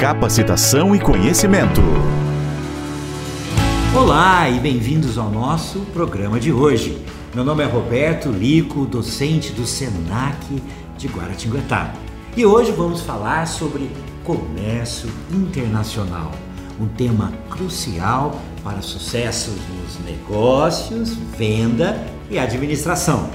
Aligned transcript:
capacitação 0.00 0.96
e 0.96 0.98
conhecimento. 0.98 1.82
Olá 3.94 4.48
e 4.48 4.58
bem-vindos 4.58 5.18
ao 5.18 5.30
nosso 5.30 5.80
programa 5.92 6.40
de 6.40 6.50
hoje. 6.50 7.04
Meu 7.34 7.44
nome 7.44 7.62
é 7.62 7.66
Roberto 7.66 8.30
Lico, 8.30 8.86
docente 8.86 9.52
do 9.52 9.66
SENAC 9.66 10.62
de 10.96 11.06
Guaratinguetá. 11.06 11.92
E 12.34 12.46
hoje 12.46 12.72
vamos 12.72 13.02
falar 13.02 13.46
sobre 13.46 13.90
comércio 14.24 15.10
internacional, 15.30 16.32
um 16.80 16.88
tema 16.88 17.30
crucial 17.50 18.40
para 18.64 18.80
sucesso 18.80 19.50
nos 19.50 20.02
negócios, 20.02 21.10
venda 21.36 22.02
e 22.30 22.38
administração. 22.38 23.28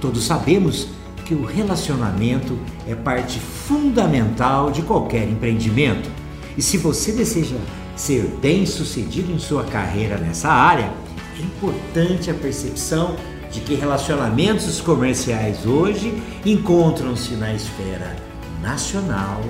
Todos 0.00 0.24
sabemos 0.24 0.88
que 0.88 0.99
o 1.34 1.44
relacionamento 1.44 2.58
é 2.86 2.94
parte 2.94 3.38
fundamental 3.38 4.70
de 4.70 4.82
qualquer 4.82 5.28
empreendimento. 5.28 6.10
E 6.56 6.62
se 6.62 6.76
você 6.76 7.12
deseja 7.12 7.56
ser 7.96 8.24
bem 8.40 8.66
sucedido 8.66 9.32
em 9.32 9.38
sua 9.38 9.64
carreira 9.64 10.16
nessa 10.16 10.48
área, 10.48 10.92
é 11.38 11.42
importante 11.42 12.30
a 12.30 12.34
percepção 12.34 13.16
de 13.50 13.60
que 13.60 13.74
relacionamentos 13.74 14.80
comerciais 14.80 15.66
hoje 15.66 16.22
encontram-se 16.44 17.34
na 17.34 17.52
esfera 17.52 18.16
nacional 18.62 19.40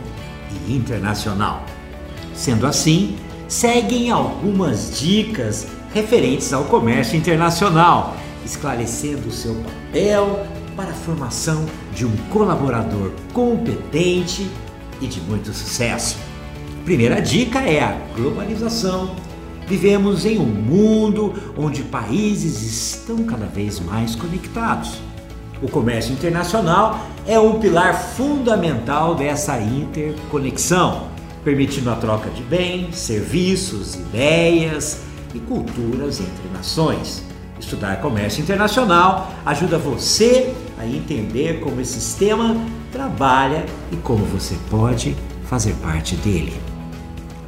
e 0.66 0.74
internacional. 0.74 1.64
Sendo 2.34 2.66
assim, 2.66 3.16
seguem 3.46 4.10
algumas 4.10 4.98
dicas 4.98 5.66
referentes 5.92 6.52
ao 6.52 6.64
comércio 6.64 7.16
internacional, 7.16 8.16
esclarecendo 8.44 9.28
o 9.28 9.32
seu 9.32 9.54
papel 9.56 10.46
para 10.80 10.92
a 10.92 10.94
formação 10.94 11.66
de 11.94 12.06
um 12.06 12.16
colaborador 12.30 13.12
competente 13.34 14.50
e 14.98 15.06
de 15.06 15.20
muito 15.20 15.52
sucesso. 15.52 16.16
Primeira 16.86 17.20
dica 17.20 17.60
é 17.60 17.82
a 17.82 17.98
globalização. 18.16 19.14
Vivemos 19.66 20.24
em 20.24 20.38
um 20.38 20.46
mundo 20.46 21.34
onde 21.54 21.82
países 21.82 22.62
estão 22.62 23.24
cada 23.24 23.44
vez 23.44 23.78
mais 23.78 24.16
conectados. 24.16 25.02
O 25.62 25.68
comércio 25.68 26.14
internacional 26.14 27.06
é 27.26 27.38
um 27.38 27.60
pilar 27.60 27.94
fundamental 27.94 29.14
dessa 29.14 29.60
interconexão, 29.60 31.08
permitindo 31.44 31.90
a 31.90 31.96
troca 31.96 32.30
de 32.30 32.42
bens, 32.42 32.96
serviços, 32.96 33.96
ideias 33.96 35.02
e 35.34 35.40
culturas 35.40 36.20
entre 36.20 36.48
nações. 36.54 37.22
Estudar 37.60 38.00
comércio 38.00 38.42
internacional 38.42 39.30
ajuda 39.44 39.76
você 39.76 40.54
a 40.80 40.86
entender 40.86 41.60
como 41.60 41.78
esse 41.80 42.00
sistema 42.00 42.56
trabalha 42.90 43.66
e 43.92 43.96
como 43.96 44.24
você 44.24 44.56
pode 44.70 45.14
fazer 45.44 45.74
parte 45.74 46.16
dele. 46.16 46.58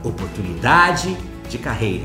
Oportunidade 0.05 1.17
de 1.49 1.57
carreira. 1.57 2.05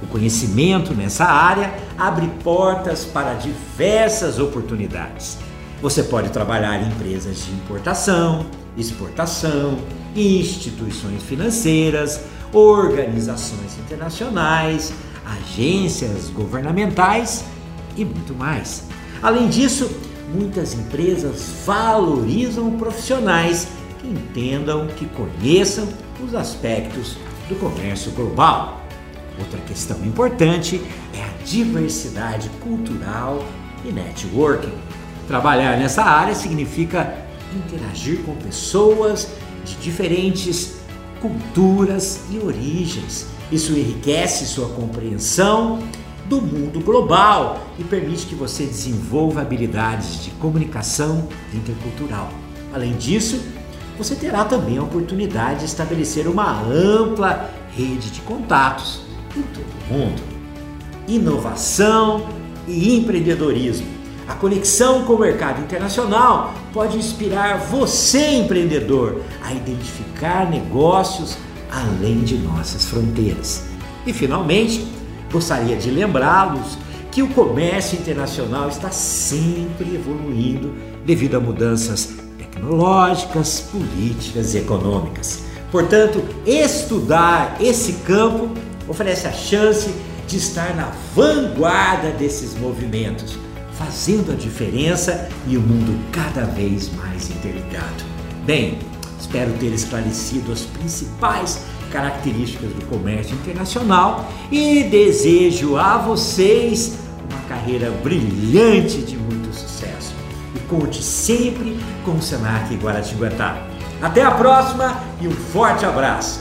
O 0.00 0.06
conhecimento 0.06 0.94
nessa 0.94 1.24
área 1.24 1.74
abre 1.98 2.28
portas 2.44 3.04
para 3.04 3.34
diversas 3.34 4.38
oportunidades. 4.38 5.38
Você 5.82 6.04
pode 6.04 6.30
trabalhar 6.30 6.80
em 6.80 6.88
empresas 6.88 7.44
de 7.44 7.50
importação, 7.52 8.46
exportação, 8.76 9.78
instituições 10.14 11.24
financeiras, 11.24 12.20
organizações 12.52 13.76
internacionais, 13.84 14.92
agências 15.26 16.30
governamentais 16.30 17.44
e 17.96 18.04
muito 18.04 18.32
mais. 18.32 18.84
Além 19.20 19.48
disso, 19.48 19.90
muitas 20.32 20.74
empresas 20.74 21.50
valorizam 21.64 22.70
profissionais 22.76 23.68
que 23.98 24.06
entendam, 24.06 24.86
que 24.88 25.06
conheçam 25.06 25.88
os 26.22 26.34
aspectos 26.34 27.16
do 27.48 27.56
comércio 27.56 28.12
global. 28.12 28.82
Outra 29.38 29.60
questão 29.60 30.04
importante 30.04 30.82
é 31.14 31.22
a 31.22 31.44
diversidade 31.44 32.48
cultural 32.60 33.44
e 33.84 33.92
networking. 33.92 34.72
Trabalhar 35.26 35.78
nessa 35.78 36.02
área 36.02 36.34
significa 36.34 37.14
interagir 37.54 38.18
com 38.24 38.34
pessoas 38.34 39.28
de 39.64 39.74
diferentes 39.76 40.78
culturas 41.20 42.20
e 42.30 42.38
origens. 42.38 43.26
Isso 43.50 43.72
enriquece 43.72 44.46
sua 44.46 44.68
compreensão 44.70 45.82
do 46.28 46.40
mundo 46.40 46.80
global 46.80 47.66
e 47.78 47.84
permite 47.84 48.26
que 48.26 48.34
você 48.34 48.64
desenvolva 48.64 49.40
habilidades 49.40 50.22
de 50.24 50.30
comunicação 50.32 51.28
intercultural. 51.54 52.30
Além 52.72 52.92
disso, 52.94 53.40
você 53.96 54.14
terá 54.14 54.44
também 54.44 54.78
a 54.78 54.82
oportunidade 54.82 55.60
de 55.60 55.64
estabelecer 55.66 56.28
uma 56.28 56.62
ampla 56.62 57.50
rede 57.74 58.10
de 58.10 58.20
contatos 58.20 59.00
em 59.36 59.42
todo 59.42 59.66
o 59.90 59.92
mundo. 59.92 60.22
Inovação 61.08 62.28
e 62.66 62.96
empreendedorismo. 62.96 63.86
A 64.28 64.34
conexão 64.34 65.04
com 65.04 65.14
o 65.14 65.18
mercado 65.18 65.62
internacional 65.62 66.52
pode 66.72 66.98
inspirar 66.98 67.56
você, 67.58 68.36
empreendedor, 68.36 69.22
a 69.42 69.54
identificar 69.54 70.48
negócios 70.50 71.38
além 71.70 72.20
de 72.20 72.36
nossas 72.36 72.84
fronteiras. 72.84 73.64
E, 74.06 74.12
finalmente, 74.12 74.86
Gostaria 75.30 75.76
de 75.76 75.90
lembrá-los 75.90 76.78
que 77.10 77.22
o 77.22 77.28
comércio 77.28 77.98
internacional 77.98 78.68
está 78.68 78.90
sempre 78.90 79.94
evoluindo 79.94 80.74
devido 81.04 81.36
a 81.36 81.40
mudanças 81.40 82.14
tecnológicas, 82.38 83.60
políticas 83.72 84.54
e 84.54 84.58
econômicas. 84.58 85.44
Portanto, 85.70 86.22
estudar 86.46 87.56
esse 87.60 87.94
campo 88.04 88.50
oferece 88.86 89.26
a 89.26 89.32
chance 89.32 89.90
de 90.26 90.36
estar 90.36 90.74
na 90.74 90.92
vanguarda 91.14 92.10
desses 92.10 92.54
movimentos, 92.58 93.38
fazendo 93.72 94.32
a 94.32 94.34
diferença 94.34 95.28
e 95.46 95.56
o 95.56 95.60
mundo 95.60 95.98
cada 96.12 96.44
vez 96.44 96.90
mais 96.94 97.30
interligado. 97.30 98.04
Bem, 98.44 98.78
espero 99.18 99.52
ter 99.54 99.72
esclarecido 99.72 100.52
as 100.52 100.62
principais 100.62 101.62
características 101.90 102.70
do 102.72 102.84
comércio 102.86 103.34
internacional 103.34 104.30
e 104.50 104.84
desejo 104.84 105.76
a 105.76 105.98
vocês 105.98 106.98
uma 107.30 107.40
carreira 107.48 107.90
brilhante 108.02 108.98
de 109.02 109.16
muito 109.16 109.52
sucesso. 109.54 110.14
E 110.54 110.58
conte 110.60 111.02
sempre 111.02 111.78
com 112.04 112.12
o 112.12 112.22
Senac 112.22 112.74
Guaratinguetá. 112.76 113.66
Até 114.00 114.22
a 114.22 114.30
próxima 114.30 115.02
e 115.20 115.26
um 115.26 115.32
forte 115.32 115.84
abraço! 115.84 116.40